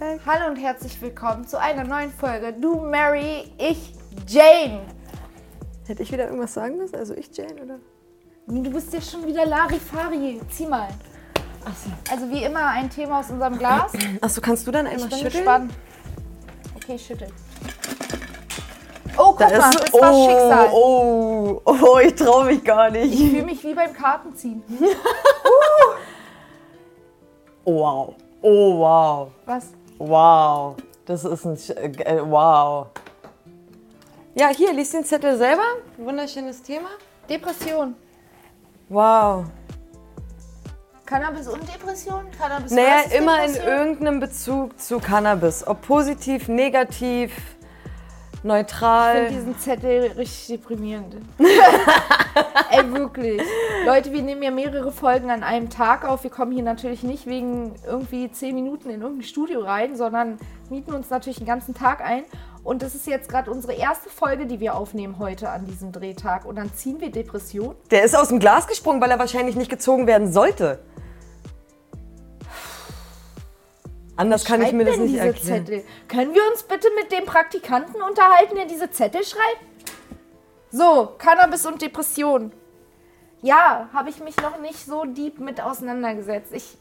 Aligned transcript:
back. 0.00 0.20
Hallo 0.26 0.48
und 0.50 0.56
herzlich 0.56 1.00
willkommen 1.02 1.46
zu 1.46 1.60
einer 1.60 1.84
neuen 1.84 2.10
Folge. 2.10 2.52
Du 2.52 2.80
Mary, 2.80 3.52
ich 3.58 3.92
Jane. 4.26 4.80
Hätte 5.86 6.02
ich 6.02 6.10
wieder 6.12 6.24
irgendwas 6.26 6.54
sagen 6.54 6.76
müssen? 6.78 6.96
Also 6.96 7.14
ich, 7.14 7.28
Jane, 7.36 7.54
oder? 7.62 7.78
Du 8.46 8.70
bist 8.70 8.92
ja 8.94 9.00
schon 9.00 9.26
wieder 9.26 9.44
Larifari. 9.46 10.40
Zieh 10.50 10.66
mal. 10.66 10.88
Achso. 11.64 11.90
Also 12.10 12.30
wie 12.30 12.42
immer 12.44 12.66
ein 12.68 12.88
Thema 12.88 13.20
aus 13.20 13.30
unserem 13.30 13.58
Glas. 13.58 13.92
Achso, 14.20 14.40
kannst 14.40 14.66
du 14.66 14.70
dann 14.70 14.86
einmal 14.86 15.04
Ich 15.04 15.10
bin 15.10 15.18
schütteln? 15.18 15.32
gespannt. 15.44 15.72
Okay, 16.76 16.98
schüttel. 16.98 17.28
Oh, 19.18 19.34
guck 19.34 19.38
Da 19.40 19.58
mal, 19.58 19.70
ist, 19.70 19.84
es 19.88 19.92
war 19.92 20.14
oh, 20.14 20.28
Schicksal. 20.28 20.68
oh, 20.72 21.60
oh, 21.64 21.98
ich 21.98 22.14
traue 22.14 22.44
mich 22.46 22.64
gar 22.64 22.94
Ich 22.94 23.10
nicht. 23.10 23.30
fühle 23.30 23.42
mich 23.44 23.62
wie 23.62 23.74
beim 23.74 23.92
Kartenziehen. 23.92 24.62
Oh, 27.62 27.74
wow. 27.74 28.14
Oh, 28.40 28.78
wow. 28.78 29.28
Was? 29.44 29.66
Wow. 30.00 30.76
Das 31.04 31.24
ist 31.24 31.44
ein, 31.44 31.56
Sch- 31.56 31.76
äh, 31.76 32.22
wow. 32.24 32.86
Ja, 34.34 34.48
hier, 34.48 34.72
liest 34.72 34.94
den 34.94 35.04
Zettel 35.04 35.36
selber. 35.36 35.62
Wunderschönes 35.98 36.62
Thema. 36.62 36.88
Depression. 37.28 37.94
Wow. 38.88 39.44
Cannabis 41.04 41.48
und 41.48 41.62
Depression? 41.68 42.24
Cannabis 42.38 42.70
Naja, 42.72 43.02
immer 43.14 43.44
in 43.44 43.54
irgendeinem 43.56 44.20
Bezug 44.20 44.80
zu 44.80 45.00
Cannabis. 45.00 45.66
Ob 45.66 45.82
positiv, 45.82 46.48
negativ, 46.48 47.32
Ich 48.40 48.44
neutral. 48.44 49.26
finde 49.26 49.32
diesen 49.32 49.58
Zettel 49.58 50.12
richtig 50.16 50.46
deprimierend. 50.46 51.14
Ey, 52.70 52.90
wirklich. 52.90 53.42
Leute, 53.84 54.12
wir 54.12 54.22
nehmen 54.22 54.42
ja 54.42 54.50
mehrere 54.50 54.92
Folgen 54.92 55.30
an 55.30 55.42
einem 55.42 55.68
Tag 55.68 56.08
auf. 56.08 56.24
Wir 56.24 56.30
kommen 56.30 56.50
hier 56.50 56.62
natürlich 56.62 57.02
nicht 57.02 57.26
wegen 57.26 57.74
irgendwie 57.86 58.32
zehn 58.32 58.54
Minuten 58.54 58.88
in 58.88 59.02
irgendein 59.02 59.24
Studio 59.24 59.60
rein, 59.60 59.94
sondern 59.94 60.38
mieten 60.70 60.94
uns 60.94 61.10
natürlich 61.10 61.36
den 61.36 61.46
ganzen 61.46 61.74
Tag 61.74 62.00
ein. 62.02 62.22
Und 62.64 62.80
das 62.80 62.94
ist 62.94 63.06
jetzt 63.06 63.28
gerade 63.28 63.50
unsere 63.50 63.74
erste 63.74 64.08
Folge, 64.08 64.46
die 64.46 64.58
wir 64.58 64.74
aufnehmen 64.74 65.18
heute 65.18 65.50
an 65.50 65.66
diesem 65.66 65.92
Drehtag. 65.92 66.46
Und 66.46 66.56
dann 66.56 66.72
ziehen 66.72 66.98
wir 67.00 67.10
Depression. 67.10 67.74
Der 67.90 68.04
ist 68.04 68.16
aus 68.16 68.28
dem 68.28 68.38
Glas 68.38 68.66
gesprungen, 68.66 69.02
weil 69.02 69.10
er 69.10 69.18
wahrscheinlich 69.18 69.56
nicht 69.56 69.70
gezogen 69.70 70.06
werden 70.06 70.32
sollte. 70.32 70.78
Anders 74.20 74.44
kann 74.44 74.60
ich 74.60 74.72
mir 74.72 74.84
das 74.84 74.98
nicht 74.98 75.14
erklären. 75.16 75.64
Zettel? 75.66 75.84
Können 76.06 76.34
wir 76.34 76.42
uns 76.52 76.62
bitte 76.62 76.88
mit 76.94 77.10
dem 77.10 77.24
Praktikanten 77.24 78.02
unterhalten, 78.02 78.54
der 78.54 78.66
diese 78.66 78.90
Zettel 78.90 79.24
schreibt? 79.24 79.64
So, 80.70 81.14
Cannabis 81.16 81.64
und 81.64 81.80
Depression. 81.80 82.52
Ja, 83.40 83.88
habe 83.94 84.10
ich 84.10 84.20
mich 84.20 84.36
noch 84.36 84.60
nicht 84.60 84.84
so 84.84 85.04
deep 85.04 85.38
mit 85.40 85.62
auseinandergesetzt. 85.62 86.52
Ich 86.52 86.76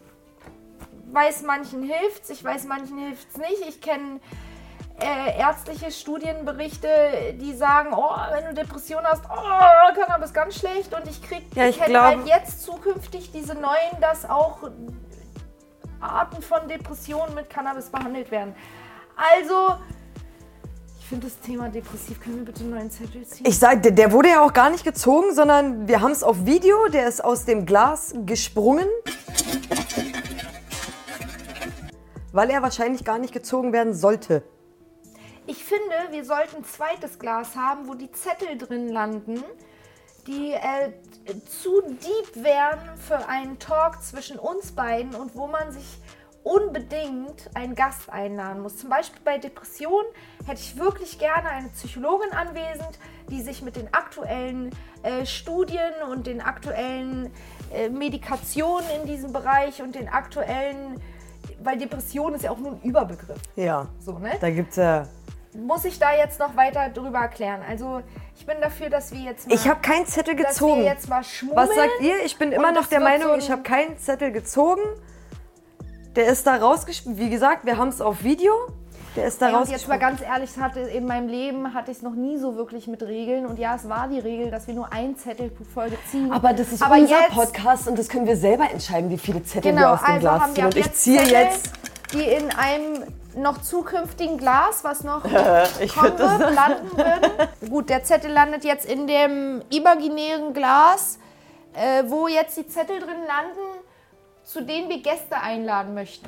weiß, 1.13 1.43
manchen 1.43 1.83
hilft's, 1.83 2.29
ich 2.29 2.43
weiß, 2.43 2.65
manchen 2.65 2.97
hilft's 2.97 3.37
nicht. 3.37 3.65
Ich 3.69 3.79
kenne 3.79 4.19
äh, 5.01 5.39
ärztliche 5.39 5.91
Studienberichte, 5.91 6.89
die 7.39 7.53
sagen, 7.53 7.93
oh, 7.95 8.15
wenn 8.31 8.45
du 8.47 8.53
Depression 8.53 9.03
hast, 9.05 9.23
oh, 9.31 9.93
Cannabis 9.95 10.33
ganz 10.33 10.55
schlecht. 10.59 10.93
Und 10.93 11.09
ich 11.09 11.23
krieg 11.23 11.43
Ja, 11.55 11.67
ich 11.67 11.77
kenn 11.77 11.87
glaub- 11.91 12.03
halt 12.03 12.27
jetzt 12.27 12.63
zukünftig 12.65 13.31
diese 13.31 13.55
neuen, 13.55 14.01
dass 14.01 14.29
auch 14.29 14.69
Arten 16.01 16.41
von 16.41 16.67
Depressionen 16.67 17.35
mit 17.35 17.49
Cannabis 17.49 17.89
behandelt 17.89 18.31
werden. 18.31 18.55
Also, 19.15 19.75
ich 20.99 21.05
finde 21.05 21.27
das 21.27 21.39
Thema 21.39 21.69
depressiv. 21.69 22.19
Können 22.21 22.37
wir 22.37 22.45
bitte 22.45 22.61
einen 22.61 22.71
neuen 22.71 22.91
Zettel 22.91 23.25
ziehen? 23.25 23.45
Ich 23.47 23.57
sag, 23.57 23.83
der, 23.83 23.91
der 23.91 24.11
wurde 24.11 24.29
ja 24.29 24.41
auch 24.41 24.53
gar 24.53 24.69
nicht 24.69 24.83
gezogen, 24.83 25.33
sondern 25.33 25.87
wir 25.87 26.01
haben 26.01 26.11
es 26.11 26.23
auf 26.23 26.45
Video. 26.45 26.87
Der 26.87 27.07
ist 27.07 27.23
aus 27.23 27.45
dem 27.45 27.65
Glas 27.65 28.13
gesprungen. 28.25 28.87
Weil 32.31 32.49
er 32.51 32.61
wahrscheinlich 32.61 33.03
gar 33.03 33.17
nicht 33.17 33.33
gezogen 33.33 33.73
werden 33.73 33.93
sollte. 33.93 34.43
Ich 35.47 35.63
finde, 35.63 35.95
wir 36.11 36.23
sollten 36.23 36.57
ein 36.57 36.63
zweites 36.63 37.17
Glas 37.17 37.55
haben, 37.55 37.87
wo 37.87 37.95
die 37.95 38.11
Zettel 38.11 38.55
drin 38.55 38.87
landen, 38.87 39.43
die 40.27 40.51
äh, 40.51 40.91
zu 41.45 41.81
deep 41.81 42.43
wären 42.43 42.79
für 42.97 43.27
einen 43.27 43.59
Talk 43.59 44.01
zwischen 44.01 44.37
uns 44.39 44.71
beiden 44.71 45.15
und 45.15 45.35
wo 45.35 45.47
man 45.47 45.71
sich 45.71 45.99
unbedingt 46.43 47.49
einen 47.53 47.75
Gast 47.75 48.09
einladen 48.09 48.61
muss. 48.61 48.77
Zum 48.77 48.89
Beispiel 48.89 49.21
bei 49.23 49.37
Depressionen 49.37 50.07
hätte 50.45 50.61
ich 50.61 50.77
wirklich 50.77 51.19
gerne 51.19 51.49
eine 51.49 51.69
Psychologin 51.69 52.31
anwesend, 52.31 52.97
die 53.29 53.41
sich 53.41 53.61
mit 53.61 53.75
den 53.75 53.93
aktuellen 53.93 54.71
äh, 55.03 55.25
Studien 55.25 55.91
und 56.11 56.27
den 56.27 56.41
aktuellen 56.41 57.31
äh, 57.73 57.89
Medikationen 57.89 58.89
in 59.01 59.07
diesem 59.07 59.33
Bereich 59.33 59.81
und 59.81 59.95
den 59.95 60.07
aktuellen, 60.07 60.99
weil 61.61 61.77
Depression 61.77 62.33
ist 62.33 62.43
ja 62.43 62.51
auch 62.51 62.57
nur 62.57 62.71
ein 62.71 62.81
Überbegriff. 62.81 63.39
Ja. 63.55 63.87
So, 63.99 64.17
ne? 64.17 64.31
Da 64.39 64.49
gibt's 64.49 64.77
ja. 64.77 65.07
Muss 65.55 65.83
ich 65.85 65.97
da 65.99 66.15
jetzt 66.15 66.39
noch 66.39 66.55
weiter 66.55 66.89
drüber 66.89 67.19
erklären. 67.19 67.61
Also 67.67 68.01
ich 68.37 68.45
bin 68.45 68.57
dafür, 68.61 68.89
dass 68.89 69.11
wir 69.11 69.19
jetzt 69.19 69.47
mal, 69.47 69.55
Ich 69.55 69.67
habe 69.67 69.81
keinen 69.81 70.05
Zettel 70.05 70.37
wir 70.37 70.45
gezogen. 70.45 70.83
jetzt 70.83 71.09
mal 71.09 71.23
schmummeln. 71.23 71.67
Was 71.69 71.75
sagt 71.75 72.01
ihr? 72.01 72.23
Ich 72.25 72.37
bin 72.37 72.51
immer 72.51 72.71
noch 72.71 72.85
der 72.87 72.99
Meinung, 72.99 73.29
so 73.31 73.35
ich 73.37 73.51
habe 73.51 73.63
keinen 73.63 73.97
Zettel 73.97 74.31
gezogen. 74.31 74.81
Der 76.15 76.27
ist 76.27 76.45
da 76.47 76.55
rausgesprungen. 76.57 77.17
Wie 77.19 77.29
gesagt, 77.29 77.65
wir 77.65 77.77
haben 77.77 77.89
es 77.89 78.01
auf 78.01 78.23
Video. 78.23 78.51
Der 79.15 79.25
ist 79.25 79.41
da 79.41 79.49
Ey, 79.49 79.55
und 79.55 79.69
jetzt 79.69 79.87
mal 79.87 79.97
ganz 79.97 80.21
ehrlich, 80.21 80.55
hatte, 80.59 80.81
in 80.81 81.05
meinem 81.07 81.27
Leben 81.27 81.73
hatte 81.73 81.89
ich 81.89 81.97
es 81.97 82.03
noch 82.03 82.13
nie 82.13 82.37
so 82.37 82.55
wirklich 82.55 82.87
mit 82.87 83.01
Regeln. 83.01 83.47
Und 83.47 83.57
ja, 83.57 83.75
es 83.75 83.89
war 83.89 84.07
die 84.07 84.19
Regel, 84.19 84.51
dass 84.51 84.67
wir 84.67 84.75
nur 84.75 84.93
einen 84.93 85.17
Zettel 85.17 85.49
pro 85.49 85.63
Folge 85.63 85.97
ziehen. 86.11 86.31
Aber 86.31 86.53
das 86.53 86.71
ist 86.71 86.83
Aber 86.83 86.95
unser 86.95 87.19
jetzt- 87.21 87.31
Podcast 87.31 87.87
und 87.87 87.97
das 87.97 88.07
können 88.07 88.27
wir 88.27 88.37
selber 88.37 88.69
entscheiden, 88.69 89.09
wie 89.09 89.17
viele 89.17 89.43
Zettel 89.43 89.71
wir 89.71 89.79
Genau, 89.79 89.93
aus 89.93 89.99
dem 90.01 90.05
also 90.09 90.19
Glas 90.19 90.41
wir 90.47 90.53
ziehen. 90.53 90.65
Und 90.65 90.77
ich 90.77 90.93
ziehe 90.93 91.17
Zettel, 91.23 91.33
jetzt. 91.33 91.71
die 92.13 92.21
in 92.23 92.49
einem 92.51 93.03
noch 93.41 93.61
zukünftigen 93.61 94.37
Glas, 94.37 94.83
was 94.83 95.03
noch 95.03 95.23
Ich 95.79 95.95
kommen 95.95 96.15
das- 96.17 96.39
wird, 96.39 96.53
landen 96.55 96.97
würden. 96.97 97.69
Gut, 97.69 97.89
der 97.89 98.03
Zettel 98.03 98.31
landet 98.31 98.63
jetzt 98.63 98.85
in 98.85 99.07
dem 99.07 99.61
imaginären 99.69 100.53
Glas, 100.53 101.19
äh, 101.73 102.03
wo 102.07 102.27
jetzt 102.27 102.57
die 102.57 102.67
Zettel 102.67 102.99
drin 102.99 103.25
landen, 103.27 103.83
zu 104.43 104.61
denen 104.63 104.89
wir 104.89 105.01
Gäste 105.01 105.37
einladen 105.39 105.93
möchten. 105.93 106.27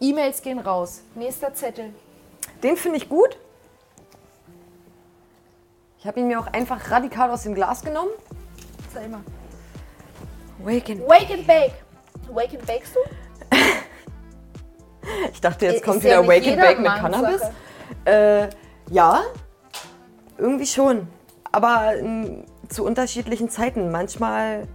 E-Mails 0.00 0.42
gehen 0.42 0.58
raus. 0.60 1.02
Nächster 1.14 1.54
Zettel. 1.54 1.92
Den 2.62 2.76
finde 2.76 2.98
ich 2.98 3.08
gut. 3.08 3.36
Ich 5.98 6.06
habe 6.06 6.20
ihn 6.20 6.28
mir 6.28 6.38
auch 6.38 6.46
einfach 6.46 6.90
radikal 6.90 7.30
aus 7.30 7.42
dem 7.42 7.54
Glas 7.54 7.82
genommen. 7.82 8.10
Sag 8.94 9.08
mal. 9.10 9.20
Wake 10.60 10.90
and 10.90 11.00
Wake 11.08 11.30
and 11.32 11.46
Bake. 11.46 11.74
Wake 12.30 12.54
and 12.54 12.66
Bakest 12.66 12.94
du? 12.94 13.00
Ich 15.32 15.40
dachte, 15.40 15.66
jetzt 15.66 15.76
Ist 15.76 15.84
kommt 15.84 16.02
ja 16.04 16.22
wieder 16.22 16.32
nicht 16.32 16.46
Wake 16.46 16.52
and 16.52 16.60
Bake 16.60 16.80
mit 16.80 16.92
Cannabis. 17.00 17.42
Äh, 18.04 18.48
ja, 18.90 19.20
irgendwie 20.36 20.66
schon. 20.66 21.08
Aber 21.50 21.94
ähm, 21.96 22.44
zu 22.68 22.84
unterschiedlichen 22.84 23.48
Zeiten. 23.50 23.90
Manchmal 23.90 24.66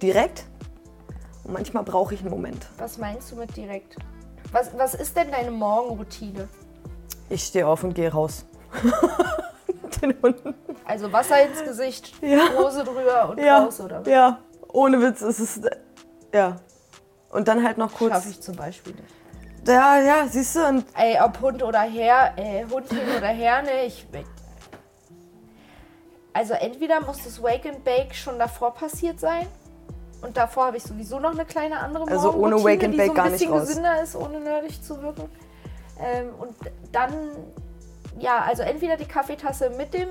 direkt 0.00 0.44
und 1.44 1.52
manchmal 1.54 1.82
brauche 1.84 2.14
ich 2.14 2.20
einen 2.20 2.30
Moment. 2.30 2.66
Was 2.78 2.98
meinst 2.98 3.30
du 3.32 3.36
mit 3.36 3.56
direkt? 3.56 3.96
Was, 4.52 4.76
was 4.76 4.94
ist 4.94 5.16
denn 5.16 5.30
deine 5.30 5.50
Morgenroutine? 5.50 6.48
Ich 7.30 7.44
stehe 7.44 7.66
auf 7.66 7.84
und 7.84 7.94
gehe 7.94 8.12
raus. 8.12 8.44
Den 10.02 10.14
Hunden. 10.22 10.54
Also 10.84 11.12
Wasser 11.12 11.42
ins 11.46 11.62
Gesicht, 11.62 12.12
Ja. 12.20 12.48
Hose 12.58 12.82
drüber 12.84 13.30
und 13.30 13.38
Ja, 13.40 13.64
raus, 13.64 13.80
oder? 13.80 14.02
ja, 14.08 14.40
ohne 14.72 15.00
Witz, 15.00 15.20
es 15.22 15.38
ist, 15.38 15.64
äh, 15.64 15.76
ja. 16.34 16.56
Und 17.30 17.46
dann 17.48 17.62
halt 17.64 17.78
noch 17.78 17.92
kurz. 17.94 18.12
Schaffe 18.12 18.28
ich 18.30 18.40
zum 18.40 18.56
Beispiel 18.56 18.94
nicht. 18.94 19.14
Ja, 19.66 20.00
ja, 20.00 20.26
siehst 20.28 20.56
du, 20.56 20.66
und 20.66 20.84
Ey, 20.96 21.18
ob 21.20 21.40
Hund 21.40 21.62
oder 21.62 21.80
Herr, 21.80 22.36
äh, 22.36 22.64
Hund 22.64 22.88
hin 22.88 23.16
oder 23.16 23.28
her, 23.28 23.62
ne, 23.62 23.84
ich... 23.86 24.06
Also 26.32 26.54
entweder 26.54 27.00
muss 27.02 27.22
das 27.24 27.42
Wake 27.42 27.66
and 27.66 27.84
Bake 27.84 28.14
schon 28.14 28.38
davor 28.38 28.74
passiert 28.74 29.20
sein 29.20 29.46
und 30.22 30.36
davor 30.36 30.66
habe 30.66 30.78
ich 30.78 30.82
sowieso 30.82 31.18
noch 31.18 31.32
eine 31.32 31.44
kleine 31.44 31.78
andere 31.78 32.08
Also 32.08 32.32
ohne 32.32 32.56
Wake 32.64 32.84
and 32.84 32.94
die 32.94 32.98
Bake 32.98 33.08
so 33.08 33.12
ein 33.12 33.16
gar 33.16 33.24
nicht 33.24 33.32
bisschen 33.34 33.52
raus. 33.52 33.68
gesünder 33.68 34.02
ist, 34.02 34.16
ohne 34.16 34.40
nerdig 34.40 34.82
zu 34.82 35.02
wirken. 35.02 35.28
Ähm, 36.00 36.30
und 36.38 36.56
dann, 36.90 37.12
ja, 38.18 38.38
also 38.40 38.62
entweder 38.62 38.96
die 38.96 39.04
Kaffeetasse 39.04 39.70
mit 39.70 39.92
dem 39.92 40.08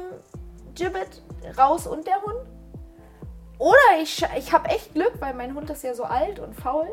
Gibbet 0.75 1.24
raus 1.57 1.88
und 1.88 2.06
der 2.06 2.21
Hund. 2.21 2.38
Oder 3.57 3.75
ich, 4.01 4.24
ich 4.38 4.54
habe 4.54 4.69
echt 4.69 4.94
Glück, 4.94 5.13
weil 5.19 5.33
mein 5.33 5.56
Hund 5.56 5.69
ist 5.69 5.83
ja 5.83 5.94
so 5.94 6.04
alt 6.04 6.39
und 6.39 6.56
faul, 6.56 6.88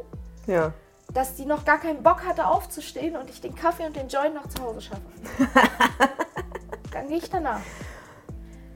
ja. 0.47 0.73
Dass 1.15 1.35
die 1.35 1.47
noch 1.47 1.65
gar 1.65 1.79
keinen 1.79 2.03
Bock 2.03 2.25
hatte 2.25 2.47
aufzustehen 2.47 3.17
und 3.17 3.31
ich 3.31 3.41
den 3.41 3.55
Kaffee 3.55 3.87
und 3.87 3.97
den 3.97 4.09
Joint 4.09 4.35
noch 4.35 4.47
zu 4.49 4.63
Hause 4.63 4.81
schaffe. 4.83 5.03
dann 6.93 7.09
gehe 7.09 7.19
ich 7.19 7.31
danach. 7.31 7.61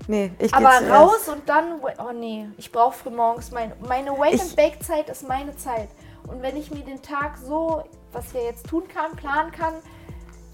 Nee, 0.08 0.32
ich 0.38 0.52
Aber 0.52 0.70
zuerst. 0.78 0.90
raus 0.90 1.28
und 1.28 1.48
dann, 1.48 1.80
oh 1.80 2.12
nee, 2.12 2.48
ich 2.56 2.72
brauche 2.72 2.92
frühmorgens 2.96 3.50
mein, 3.52 3.72
meine 3.86 4.10
Wake 4.18 4.34
Ich- 4.34 4.40
and 4.40 4.56
Bake 4.56 4.80
Zeit 4.80 5.08
ist 5.08 5.26
meine 5.28 5.56
Zeit. 5.56 5.88
Und 6.26 6.42
wenn 6.42 6.56
ich 6.56 6.70
mir 6.70 6.82
den 6.84 7.02
Tag 7.02 7.36
so, 7.38 7.84
was 8.12 8.32
wir 8.34 8.42
jetzt 8.44 8.66
tun 8.66 8.84
kann, 8.88 9.14
planen 9.16 9.52
kann, 9.52 9.74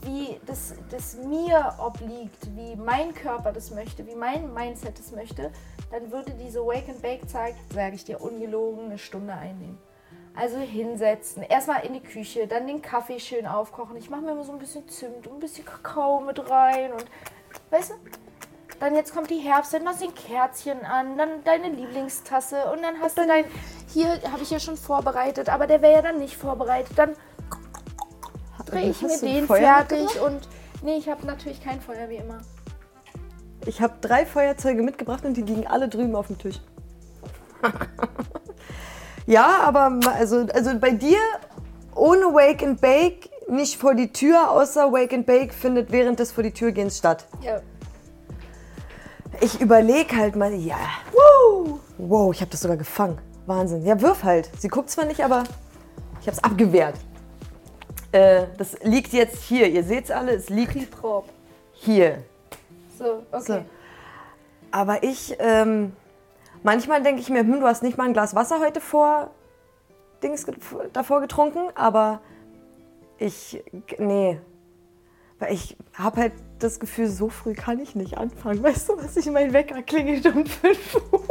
wie 0.03 0.39
das, 0.47 0.75
das 0.91 1.17
mir 1.17 1.75
obliegt, 1.79 2.55
wie 2.57 2.77
mein 2.77 3.15
Körper 3.15 3.53
das 3.53 3.71
möchte, 3.71 4.07
wie 4.07 4.15
mein 4.15 4.53
Mindset 4.53 4.99
das 4.99 5.13
möchte, 5.13 5.51
dann 5.91 6.11
würde 6.13 6.33
diese 6.33 6.61
Wake 6.65 6.89
and 6.89 7.01
Bake 7.03 7.27
Zeit, 7.27 7.55
sage 7.73 7.95
ich 7.97 8.05
dir, 8.05 8.21
ungelogen 8.21 8.87
eine 8.87 8.99
Stunde 8.99 9.33
einnehmen. 9.33 9.79
Also 10.39 10.59
hinsetzen, 10.59 11.43
erstmal 11.43 11.85
in 11.85 11.95
die 11.95 12.01
Küche, 12.01 12.47
dann 12.47 12.69
den 12.69 12.81
Kaffee 12.81 13.19
schön 13.19 13.45
aufkochen. 13.45 13.97
Ich 13.97 14.09
mache 14.09 14.21
mir 14.21 14.31
immer 14.31 14.45
so 14.45 14.53
ein 14.53 14.61
bisschen 14.61 14.89
Zimt 14.89 15.27
und 15.27 15.39
ein 15.39 15.41
bisschen 15.41 15.65
Kakao 15.65 16.21
mit 16.21 16.49
rein 16.49 16.93
und 16.93 17.05
weißt 17.71 17.91
du? 17.91 17.95
Dann 18.79 18.95
jetzt 18.95 19.13
kommt 19.13 19.31
die 19.31 19.39
Herbst, 19.39 19.75
dann 19.75 19.83
machst 19.83 20.01
du 20.01 20.07
ein 20.07 20.15
Kerzchen 20.15 20.85
an, 20.85 21.19
dann 21.19 21.43
deine 21.43 21.71
Lieblingstasse 21.71 22.71
und 22.71 22.83
dann 22.83 23.01
hast 23.01 23.19
du 23.19 23.27
dein. 23.27 23.47
Hier 23.93 24.11
habe 24.31 24.41
ich 24.43 24.51
ja 24.51 24.61
schon 24.61 24.77
vorbereitet, 24.77 25.49
aber 25.49 25.67
der 25.67 25.83
wäre 25.83 25.95
ja 25.95 26.03
dann 26.03 26.21
nicht 26.21 26.37
vorbereitet. 26.37 26.97
Dann 26.97 27.17
drehe 28.65 28.91
ich 28.91 29.03
mir 29.03 29.19
den 29.19 29.45
Feuer 29.49 29.59
fertig 29.59 30.05
mitgebracht? 30.05 30.31
und. 30.31 30.49
Nee, 30.83 30.99
ich 30.99 31.09
habe 31.09 31.27
natürlich 31.27 31.61
kein 31.65 31.81
Feuer 31.81 32.09
wie 32.09 32.17
immer. 32.17 32.39
Ich 33.67 33.81
habe 33.81 33.95
drei 34.01 34.25
Feuerzeuge 34.25 34.85
mitgebracht 34.85 35.25
und 35.25 35.37
die 35.37 35.43
liegen 35.43 35.67
alle 35.67 35.89
drüben 35.89 36.15
auf 36.15 36.29
dem 36.29 36.39
Tisch. 36.39 36.61
ja, 39.29 39.61
aber 39.63 40.01
also, 40.17 40.47
also 40.53 40.79
bei 40.79 40.91
dir 40.91 41.19
ohne 41.95 42.27
Wake 42.33 42.63
and 42.63 42.81
Bake 42.81 43.29
nicht 43.49 43.77
vor 43.77 43.95
die 43.95 44.13
Tür, 44.13 44.51
außer 44.51 44.93
Wake 44.93 45.13
and 45.13 45.27
Bake 45.27 45.53
findet 45.53 45.93
während 45.93 46.19
des 46.19 46.33
vor 46.33 46.43
die 46.43 46.53
Tür 46.53 46.73
gehens 46.73 46.99
statt. 46.99 47.27
Ja. 47.41 47.61
Ich 49.41 49.61
überlege 49.61 50.17
halt 50.17 50.37
mal, 50.37 50.53
ja. 50.55 50.79
Woo! 51.13 51.79
Wow, 51.99 52.35
ich 52.35 52.41
habe 52.41 52.51
das 52.51 52.61
sogar 52.61 52.77
gefangen. 52.77 53.19
Wahnsinn. 53.47 53.85
Ja, 53.85 54.01
wirf 54.01 54.25
halt. 54.25 54.51
Sie 54.59 54.69
guckt 54.69 54.91
zwar 54.91 55.05
nicht, 55.05 55.23
aber 55.25 55.45
ich 56.21 56.27
habe 56.27 56.37
es 56.37 56.43
abgewehrt. 56.43 56.97
Äh, 58.13 58.45
das 58.57 58.77
liegt 58.83 59.13
jetzt 59.13 59.43
hier. 59.43 59.69
Ihr 59.69 59.85
seht 59.85 60.05
es 60.05 60.11
alle, 60.11 60.33
es 60.33 60.49
liegt 60.49 60.91
Prop. 60.91 61.29
hier. 61.73 62.25
So, 62.99 63.23
okay. 63.31 63.43
So. 63.43 63.65
Aber 64.71 65.03
ich, 65.03 65.37
ähm, 65.39 65.93
manchmal 66.69 67.03
denke 67.03 67.23
ich 67.23 67.31
mir, 67.31 67.41
hm, 67.41 67.61
du 67.61 67.67
hast 67.67 67.83
nicht 67.83 67.97
mal 67.97 68.05
ein 68.05 68.13
Glas 68.13 68.35
Wasser 68.35 68.61
heute 68.61 68.83
vor 68.83 69.31
Dings 70.23 70.45
davor 70.93 71.23
getrunken, 71.23 71.71
aber 71.75 72.21
ich, 73.17 73.65
nee. 73.97 74.39
Weil 75.39 75.55
ich 75.55 75.79
habe 75.95 76.21
halt 76.21 76.33
das 76.59 76.79
Gefühl, 76.79 77.09
so 77.09 77.31
früh 77.31 77.55
kann 77.55 77.81
ich 77.81 77.95
nicht 77.95 78.19
anfangen. 78.19 78.63
Weißt 78.63 78.91
du, 78.91 78.99
was 78.99 79.17
ich 79.17 79.31
mein 79.31 79.55
Wecker 79.55 79.83
klingelt 79.83 80.27
um 80.27 80.45
5 80.45 80.95
Uhr. 81.11 81.23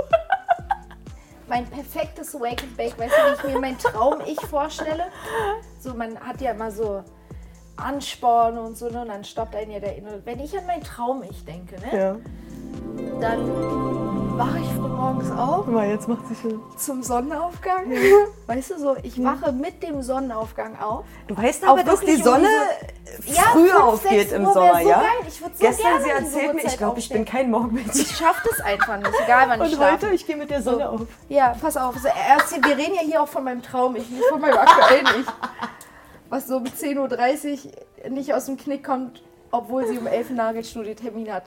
Mein 1.47 1.67
perfektes 1.67 2.33
Wake 2.33 2.63
and 2.63 2.75
Bake, 2.75 2.97
weißt 2.97 3.13
du, 3.13 3.43
wie 3.43 3.47
ich 3.47 3.53
mir 3.53 3.61
mein 3.61 3.77
Traum-Ich 3.77 4.41
vorstelle? 4.41 5.05
So, 5.79 5.93
man 5.93 6.19
hat 6.19 6.41
ja 6.41 6.51
immer 6.51 6.71
so 6.71 7.03
Ansporn 7.75 8.57
und 8.57 8.75
so, 8.75 8.89
ne? 8.89 9.01
Und 9.01 9.09
dann 9.09 9.23
stoppt 9.23 9.55
einen 9.55 9.71
ja 9.71 9.79
der 9.79 9.97
Innere. 9.97 10.19
Wenn 10.25 10.39
ich 10.39 10.57
an 10.57 10.65
mein 10.65 10.81
Traum-Ich 10.81 11.45
denke, 11.45 11.75
ne? 11.79 11.97
Ja. 11.97 12.15
Dann 13.21 14.26
wache 14.37 14.59
ich 14.59 14.67
früh 14.67 14.87
morgens 14.87 15.31
auf 15.31 15.65
Guck 15.65 15.73
mal, 15.73 15.87
jetzt 15.89 16.07
macht 16.07 16.27
sie 16.27 16.35
schon. 16.35 16.61
zum 16.77 17.01
Sonnenaufgang. 17.01 17.91
Weißt 18.45 18.71
du, 18.71 18.79
so, 18.79 18.95
ich 19.01 19.21
wache 19.23 19.51
mit 19.51 19.81
dem 19.81 20.01
Sonnenaufgang 20.01 20.77
auf. 20.79 21.05
Du 21.27 21.35
weißt 21.35 21.63
aber, 21.63 21.83
dass 21.83 22.01
die 22.01 22.15
um 22.15 22.23
Sonne 22.23 22.47
Ja, 23.25 23.41
früh 23.53 23.67
fünf, 23.67 23.81
aufgeht 23.81 24.29
sechs 24.29 24.31
im 24.33 24.45
Sommer, 24.45 24.81
so 24.81 24.89
ja? 24.89 24.99
Geil. 24.99 25.09
Ich 25.27 25.41
würde 25.41 25.55
so 25.55 25.65
Gestern, 25.65 26.03
gerne 26.03 26.03
sie 26.03 26.11
um 26.11 26.17
erzählt 26.25 26.53
mir, 26.55 26.65
ich 26.65 26.77
glaube, 26.77 26.99
ich 26.99 27.09
bin 27.09 27.25
kein 27.25 27.49
Morgenmensch. 27.49 27.95
Ich 27.95 28.15
schaff 28.15 28.41
das 28.47 28.61
einfach 28.61 28.97
nicht, 28.97 29.11
egal 29.23 29.49
wann 29.49 29.61
ich 29.65 29.73
Und 29.73 29.83
heute, 29.83 30.09
ich 30.09 30.27
gehe 30.27 30.37
mit 30.37 30.49
der 30.49 30.61
Sonne 30.61 30.89
auf. 30.89 31.01
Ja, 31.29 31.55
pass 31.59 31.75
auf. 31.75 31.97
So, 31.97 32.07
erst, 32.07 32.53
wir 32.63 32.77
reden 32.77 32.95
ja 32.95 33.01
hier 33.01 33.21
auch 33.23 33.27
von 33.27 33.43
meinem 33.43 33.63
Traum, 33.63 33.95
ich 33.95 34.09
nicht 34.09 34.25
von 34.25 34.39
meinem 34.39 34.57
aktuellen 34.57 35.07
Ich. 35.21 35.27
Was 36.29 36.47
so 36.47 36.57
um 36.57 36.65
10.30 36.65 37.65
Uhr 38.03 38.09
nicht 38.09 38.33
aus 38.33 38.45
dem 38.45 38.57
Knick 38.57 38.83
kommt, 38.83 39.23
obwohl 39.51 39.87
sie 39.87 39.97
um 39.97 40.05
11 40.05 40.29
Uhr 40.29 40.35
Nagelstudio-Termin 40.35 41.33
hat. 41.33 41.45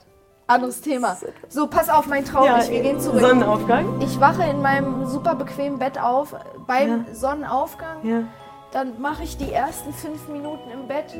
Anderes 0.50 0.81
Thema. 0.81 1.17
So, 1.49 1.69
pass 1.69 1.88
auf, 1.88 2.06
mein 2.06 2.25
Traum. 2.25 2.49
ich, 2.61 2.70
wir 2.70 2.82
gehen 2.82 2.99
zurück. 3.00 3.20
Sonnenaufgang. 3.20 4.00
Ich 4.00 4.19
wache 4.19 4.43
in 4.43 4.61
meinem 4.61 5.06
super 5.06 5.37
bequemen 5.37 5.79
Bett 5.79 5.97
auf 5.97 6.35
beim 6.67 7.06
Ja. 7.06 7.14
Sonnenaufgang. 7.14 8.05
Ja. 8.05 8.23
Dann 8.73 9.00
mache 9.00 9.23
ich 9.23 9.37
die 9.37 9.52
ersten 9.52 9.93
fünf 9.93 10.29
Minuten 10.29 10.69
im 10.70 10.88
Bett. 10.88 11.14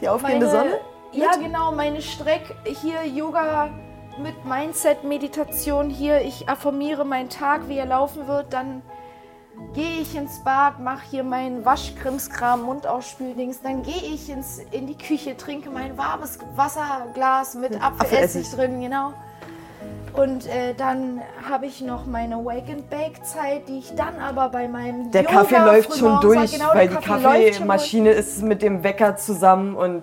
Die 0.00 0.08
aufgehende 0.08 0.48
Sonne? 0.48 0.78
Ja, 1.12 1.32
genau, 1.36 1.72
meine 1.72 2.00
Streck 2.00 2.54
hier 2.64 3.06
Yoga 3.06 3.68
mit 4.18 4.44
Mindset, 4.46 5.04
Meditation 5.04 5.90
hier. 5.90 6.22
Ich 6.22 6.48
affirmiere 6.48 7.04
meinen 7.04 7.28
Tag, 7.28 7.68
wie 7.68 7.76
er 7.76 7.86
laufen 7.86 8.26
wird. 8.26 8.54
Dann 8.54 8.80
gehe 9.74 10.00
ich 10.02 10.14
ins 10.14 10.42
Bad, 10.44 10.80
mache 10.80 11.02
hier 11.10 11.24
meinen 11.24 11.64
Waschkrimskram, 11.64 12.62
Mundausspüldings. 12.62 13.62
Dann 13.62 13.82
gehe 13.82 13.94
ich 13.94 14.28
ins, 14.28 14.60
in 14.70 14.86
die 14.86 14.96
Küche, 14.98 15.36
trinke 15.36 15.70
mein 15.70 15.96
warmes 15.96 16.38
Wasserglas 16.56 17.54
mit 17.54 17.80
Apfelessig 17.82 18.46
Apfelessig. 18.46 18.50
drin, 18.54 18.80
genau. 18.80 19.14
Und 20.12 20.46
äh, 20.46 20.74
dann 20.76 21.22
habe 21.48 21.64
ich 21.66 21.80
noch 21.80 22.04
meine 22.04 22.36
Wake 22.44 22.68
and 22.68 22.90
Bake 22.90 23.22
Zeit, 23.22 23.66
die 23.68 23.78
ich 23.78 23.94
dann 23.94 24.18
aber 24.18 24.50
bei 24.50 24.68
meinem 24.68 25.10
Der 25.10 25.22
Yoga 25.22 25.34
Kaffee 25.36 25.58
läuft 25.58 25.96
schon 25.96 26.08
frühmorgens- 26.16 26.20
durch, 26.20 26.52
genau, 26.52 26.68
weil 26.74 26.88
die 26.88 26.94
Kaffee 26.96 27.08
schon. 27.08 27.22
Kaffeemaschine 27.52 28.10
ist 28.10 28.42
mit 28.42 28.60
dem 28.60 28.82
Wecker 28.84 29.16
zusammen 29.16 29.74
und 29.74 30.02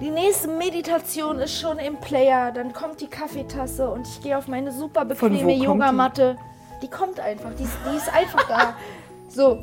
Die 0.00 0.10
nächste 0.10 0.48
Meditation 0.48 1.38
ist 1.38 1.60
schon 1.60 1.78
im 1.78 1.96
Player. 1.98 2.50
Dann 2.50 2.72
kommt 2.72 3.00
die 3.00 3.06
Kaffeetasse 3.06 3.88
und 3.88 4.08
ich 4.08 4.20
gehe 4.20 4.36
auf 4.36 4.48
meine 4.48 4.72
super 4.72 5.04
bequeme 5.04 5.64
kommt 5.64 6.18
die? 6.18 6.34
Die? 6.82 6.88
kommt 6.88 7.20
einfach. 7.20 7.54
Die 7.54 7.64
ist, 7.64 7.72
die 7.90 7.96
ist 7.96 8.12
einfach 8.12 8.46
da. 8.48 8.74
So. 9.28 9.62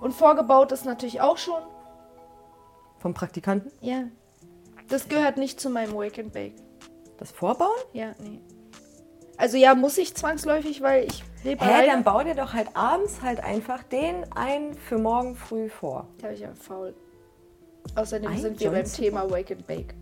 Und 0.00 0.12
vorgebaut 0.14 0.72
ist 0.72 0.86
natürlich 0.86 1.20
auch 1.20 1.36
schon. 1.36 1.60
vom 2.98 3.12
Praktikanten 3.12 3.70
Ja. 3.82 4.04
Das 4.88 5.08
gehört 5.08 5.36
nicht 5.36 5.60
zu 5.60 5.68
meinem 5.68 5.92
Wake 5.94 6.18
and 6.18 6.32
Bake. 6.32 6.54
das 7.18 7.30
Vorbauen? 7.30 7.76
Ja, 7.92 8.14
nee. 8.20 8.40
Also 9.36 9.58
ja, 9.58 9.74
muss 9.74 9.98
ich 9.98 10.14
zwangsläufig, 10.14 10.80
weil 10.80 11.04
ich 11.04 11.22
lebe 11.44 11.62
Hä, 11.62 11.68
alleine. 11.70 11.88
dann 11.88 12.04
bau 12.04 12.22
dir 12.22 12.34
doch 12.34 12.54
halt 12.54 12.68
abends 12.74 13.20
halt 13.20 13.40
einfach 13.44 13.82
den 13.82 14.24
ein 14.32 14.72
für 14.74 14.96
morgen 14.96 15.36
früh 15.36 15.68
vor. 15.68 16.08
Da 16.22 16.28
bin 16.28 16.36
ich 16.36 16.40
ja 16.40 16.54
faul. 16.54 16.94
Außerdem 17.96 18.30
Ein 18.30 18.38
sind 18.38 18.60
wir 18.60 18.70
beim 18.70 18.78
Johnson? 18.80 19.04
Thema 19.04 19.30
Wake 19.30 19.50
and 19.50 19.66
Bake. 19.66 19.94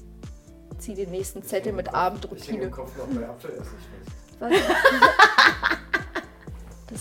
Zieh 0.78 0.94
den 0.94 1.10
nächsten 1.10 1.42
Zettel 1.42 1.72
mit 1.72 1.88
Ich 1.88 1.94
Abendroutine. 1.94 2.62
im 2.64 2.70
Kopf 2.70 2.96
noch 2.96 3.06
bei 3.08 3.28
Apfelessig 3.28 3.64
fest. 3.66 4.16
Was? 4.38 4.52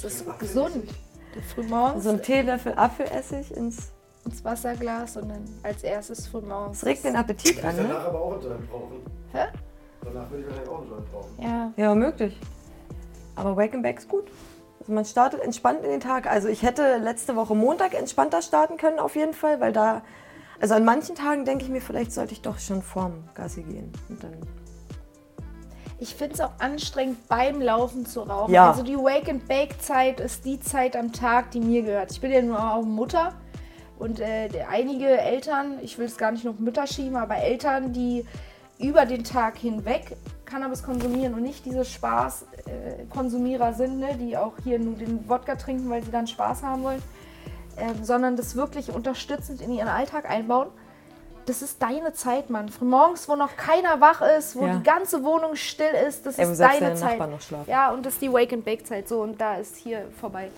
Das 0.02 0.04
ist 0.04 0.40
gesund. 0.40 0.90
Frühmorgens 1.54 2.04
So 2.04 2.10
ein 2.12 2.22
Teelöffel 2.22 2.74
Apfelessig 2.76 3.56
ins. 3.56 3.92
ins 4.26 4.44
Wasserglas 4.44 5.18
und 5.18 5.30
dann 5.30 5.44
als 5.64 5.84
erstes 5.84 6.28
frühmorgens. 6.28 6.80
Das 6.80 6.88
regt 6.88 7.04
den 7.06 7.16
Appetit 7.16 7.58
Ich 7.58 7.64
an, 7.64 7.76
danach 7.78 7.90
ne? 7.90 8.06
aber 8.08 8.22
auch 8.22 8.34
einen 8.34 8.42
Joint 8.42 8.70
brauchen. 8.70 9.02
Hä? 9.32 9.46
Danach 10.04 10.30
würde 10.30 10.44
ich 10.44 10.48
wahrscheinlich 10.50 10.70
auch 10.70 10.82
einen 10.82 10.90
Joint 10.90 11.12
brauchen. 11.12 11.42
Ja. 11.42 11.74
Ja, 11.76 11.96
möglich. 11.96 12.40
Aber 13.36 13.56
Wake 13.58 13.74
and 13.74 13.84
Bake 13.84 14.00
ist 14.00 14.10
gut. 14.10 14.26
Also 14.80 14.92
man 14.94 15.06
startet 15.06 15.42
entspannt 15.42 15.84
in 15.84 15.90
den 15.90 16.00
Tag. 16.02 16.28
Also 16.28 16.50
ich 16.50 16.62
hätte 16.62 16.98
letzte 16.98 17.36
Woche 17.36 17.56
Montag 17.56 17.94
entspannter 17.94 18.42
starten 18.42 18.78
können 18.78 19.00
auf 19.00 19.16
jeden 19.16 19.34
Fall, 19.34 19.60
weil 19.60 19.72
da, 19.72 20.04
also 20.60 20.76
an 20.76 20.86
manchen 20.86 21.16
Tagen 21.16 21.46
denke 21.46 21.64
ich 21.64 21.72
mir, 21.72 21.82
vielleicht 21.82 22.12
sollte 22.12 22.34
ich 22.34 22.42
doch 22.42 22.60
schon 22.60 22.82
vorm 22.82 23.24
Gassi 23.34 23.64
gehen. 23.64 23.92
Und 24.10 24.24
dann 24.24 24.34
Ich 26.04 26.16
finde 26.16 26.34
es 26.34 26.42
auch 26.42 26.52
anstrengend, 26.60 27.30
beim 27.30 27.62
Laufen 27.62 28.06
zu 28.06 28.24
rauchen. 28.24 28.54
Ja. 28.54 28.70
Also 28.70 28.84
die 28.84 28.98
Wake 28.98 29.30
and 29.30 29.48
Bake 29.48 29.80
Zeit 29.80 30.20
ist 30.20 30.44
die 30.44 30.60
Zeit 30.60 30.98
am 30.98 31.14
Tag, 31.14 31.52
die 31.52 31.62
mir 31.62 31.82
gehört. 31.82 32.12
Ich 32.12 32.20
bin 32.20 32.30
ja 32.30 32.42
nur 32.42 32.62
auch 32.62 32.84
Mutter 32.84 33.32
und 34.00 34.20
äh, 34.20 34.50
einige 34.70 35.08
Eltern, 35.08 35.80
ich 35.82 35.98
will 35.98 36.08
es 36.08 36.18
gar 36.18 36.34
nicht 36.34 36.44
noch 36.44 36.60
Mütter 36.60 36.88
schieben, 36.88 37.16
aber 37.16 37.38
Eltern, 37.38 37.94
die 37.94 38.26
über 38.80 39.06
den 39.06 39.24
Tag 39.24 39.58
hinweg 39.58 40.18
Cannabis 40.44 40.84
konsumieren 40.84 41.36
und 41.36 41.44
nicht 41.44 41.66
diese 41.66 41.86
Spaß-Konsumierer 41.86 43.72
sind, 43.72 44.00
ne, 44.00 44.18
die 44.20 44.36
auch 44.36 44.56
hier 44.62 44.80
nur 44.80 44.96
den 44.96 45.30
Wodka 45.30 45.56
trinken, 45.56 45.90
weil 45.90 46.04
sie 46.04 46.12
dann 46.12 46.28
Spaß 46.28 46.64
haben 46.64 46.84
wollen, 46.84 47.02
ähm, 47.78 48.04
sondern 48.04 48.36
das 48.36 48.58
wirklich 48.58 48.92
unterstützend 48.92 49.62
in 49.62 49.72
ihren 49.72 49.88
Alltag 49.88 50.30
einbauen. 50.30 50.68
Das 51.46 51.62
ist 51.62 51.82
deine 51.82 52.14
Zeit, 52.14 52.50
Mann. 52.50 52.70
Frühmorgens, 52.70 53.28
wo 53.28 53.36
noch 53.36 53.56
keiner 53.58 54.00
wach 54.00 54.22
ist, 54.22 54.56
wo 54.56 54.66
Ja. 54.66 54.76
die 54.78 54.84
ganze 54.84 55.24
Wohnung 55.24 55.56
still 55.56 55.94
ist, 56.08 56.26
das 56.26 56.38
Ey, 56.38 56.50
ist 56.50 56.60
deine 56.60 56.96
Zeit. 56.96 57.20
Ja, 57.68 57.92
und 57.92 58.06
das 58.06 58.14
ist 58.14 58.22
die 58.22 58.32
Wake 58.32 58.54
and 58.54 58.64
Bake 58.64 58.86
Zeit 58.86 59.08
so 59.08 59.22
und 59.22 59.40
da 59.40 59.56
ist 59.56 59.76
hier 59.76 60.06
vorbei. 60.20 60.50